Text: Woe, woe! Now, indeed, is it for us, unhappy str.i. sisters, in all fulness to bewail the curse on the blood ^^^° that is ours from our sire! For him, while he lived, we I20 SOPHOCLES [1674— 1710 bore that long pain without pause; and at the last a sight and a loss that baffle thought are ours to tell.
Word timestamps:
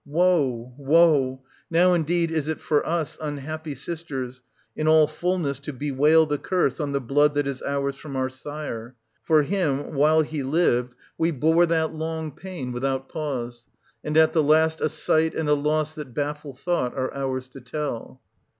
Woe, 0.03 0.73
woe! 0.79 1.43
Now, 1.69 1.93
indeed, 1.93 2.31
is 2.31 2.47
it 2.47 2.59
for 2.59 2.83
us, 2.83 3.19
unhappy 3.21 3.75
str.i. 3.75 3.93
sisters, 3.93 4.41
in 4.75 4.87
all 4.87 5.05
fulness 5.05 5.59
to 5.59 5.73
bewail 5.73 6.25
the 6.25 6.39
curse 6.39 6.79
on 6.79 6.91
the 6.91 6.99
blood 6.99 7.29
^^^° 7.31 7.33
that 7.35 7.45
is 7.45 7.61
ours 7.61 7.97
from 7.97 8.15
our 8.15 8.27
sire! 8.27 8.95
For 9.21 9.43
him, 9.43 9.93
while 9.93 10.23
he 10.23 10.41
lived, 10.41 10.95
we 11.19 11.31
I20 11.31 11.35
SOPHOCLES 11.35 11.53
[1674— 11.53 11.53
1710 11.53 11.53
bore 11.53 11.65
that 11.67 11.93
long 11.93 12.31
pain 12.31 12.71
without 12.71 13.09
pause; 13.09 13.63
and 14.03 14.17
at 14.17 14.33
the 14.33 14.41
last 14.41 14.81
a 14.81 14.89
sight 14.89 15.35
and 15.35 15.47
a 15.47 15.53
loss 15.53 15.93
that 15.93 16.15
baffle 16.15 16.55
thought 16.55 16.95
are 16.97 17.13
ours 17.13 17.47
to 17.49 17.61
tell. 17.61 18.21